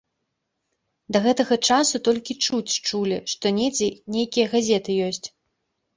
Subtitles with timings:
[1.17, 5.27] Да гэтага часу толькі чуць чулі, што недзе нейкія газеты ёсць.